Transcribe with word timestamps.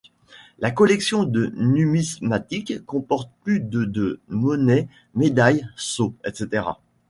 La 0.57 0.71
collection 0.71 1.25
de 1.25 1.53
numismatique 1.55 2.83
comporte 2.87 3.29
plus 3.43 3.59
de 3.59 3.85
de 3.85 4.19
monnaie, 4.29 4.87
médailles, 5.13 5.67
sceaux 5.77 6.15
etc. 6.25 6.63